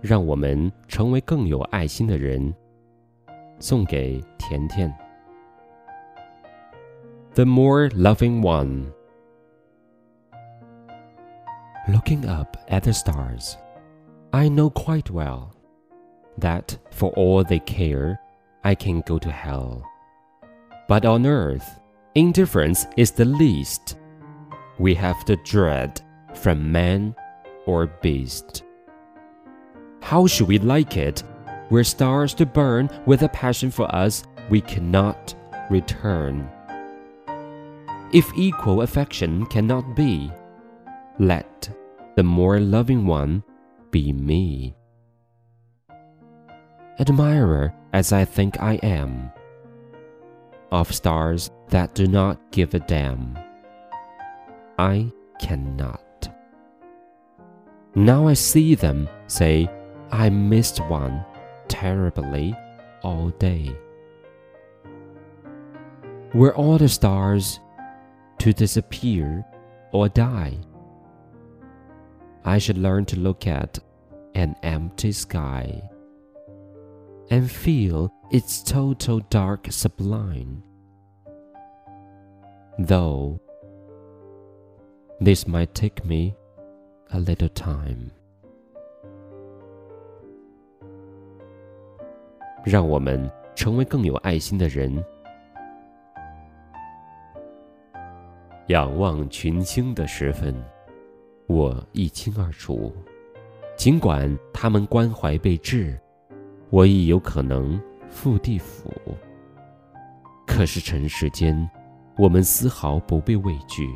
[0.00, 2.54] 让我们成为更有爱心的人。
[3.58, 4.92] 送给甜甜。
[7.34, 8.92] The more loving one.
[11.88, 13.56] Looking up at the stars,
[14.32, 15.52] I know quite well
[16.38, 18.18] that for all they care,
[18.62, 19.82] I can go to hell.
[20.88, 21.64] But on earth,
[22.14, 23.96] indifference is the least
[24.78, 26.00] we have to dread
[26.34, 27.14] from man
[27.66, 28.64] or beast.
[30.09, 31.21] How should we like it
[31.69, 35.35] were stars to burn with a passion for us we cannot
[35.69, 36.49] return?
[38.11, 40.31] If equal affection cannot be,
[41.19, 41.69] let
[42.15, 43.43] the more loving one
[43.91, 44.73] be me.
[46.99, 49.29] Admirer as I think I am,
[50.71, 53.37] of stars that do not give a damn,
[54.79, 56.33] I cannot.
[57.93, 59.69] Now I see them, say,
[60.11, 61.23] I missed one
[61.67, 62.55] terribly
[63.03, 63.75] all day.
[66.33, 67.59] Were all the stars
[68.39, 69.45] to disappear
[69.91, 70.57] or die?
[72.45, 73.79] I should learn to look at
[74.35, 75.81] an empty sky
[77.29, 80.63] and feel its total dark sublime.
[82.77, 83.41] Though
[85.19, 86.35] this might take me
[87.11, 88.11] a little time.
[92.63, 95.03] 让我们成为更有爱心的人。
[98.67, 100.55] 仰望群星的时分，
[101.47, 102.93] 我一清二楚。
[103.75, 105.99] 尽管他们关怀备至，
[106.69, 108.93] 我亦有可能赴地府。
[110.45, 111.69] 可是尘世间，
[112.17, 113.87] 我们丝毫不被畏惧。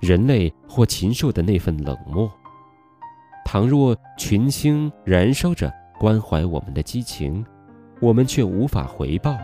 [0.00, 2.30] 人类或禽兽的那份冷漠，
[3.44, 5.72] 倘若群星燃烧着。
[5.98, 7.44] 关怀我们的激情，
[8.00, 9.36] 我们却无法回报。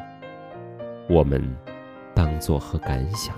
[1.10, 1.42] 我们
[2.14, 3.36] 当作何感想？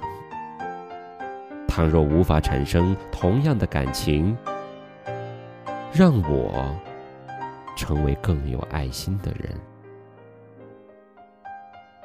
[1.67, 4.37] 倘若无法产生同样的感情，
[5.95, 6.77] 让我
[7.75, 9.59] 成为更有爱心的人。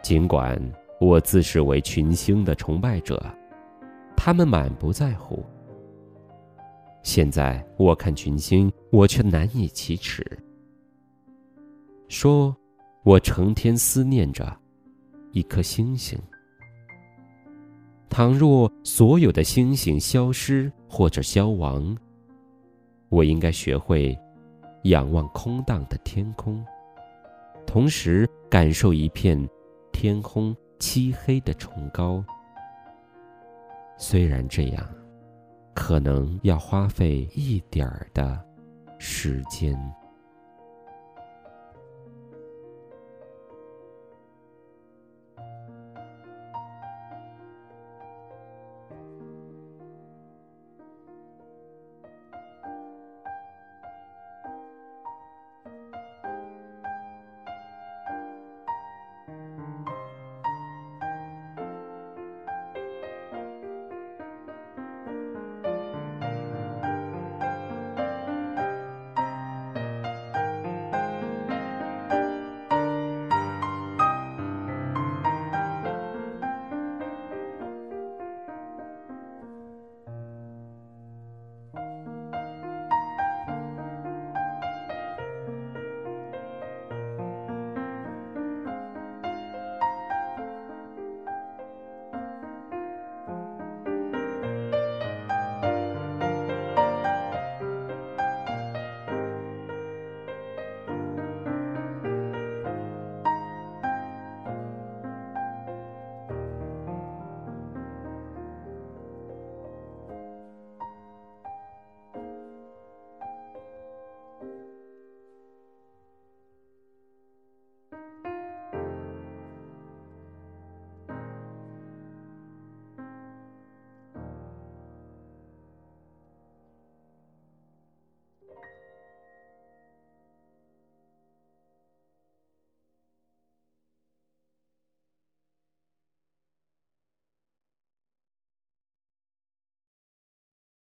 [0.01, 0.57] 尽管
[1.00, 3.21] 我自视为群星的崇拜者，
[4.16, 5.45] 他们满不在乎。
[7.03, 10.25] 现在我看群星，我却难以启齿。
[12.11, 12.53] 说，
[13.03, 14.45] 我成天思念着
[15.31, 16.19] 一颗星星。
[18.09, 21.95] 倘若所有的星星消失或者消亡，
[23.07, 24.16] 我应该学会
[24.83, 26.61] 仰望空荡的天空，
[27.66, 29.50] 同时感受一片
[29.94, 32.21] 天空漆黑的崇高。
[33.97, 34.85] 虽然这样，
[35.73, 38.38] 可能要花费一点儿的
[39.00, 39.79] 时间。